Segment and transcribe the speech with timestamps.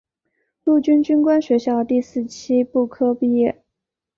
[0.63, 3.63] 陆军军官学校第四期步科毕业。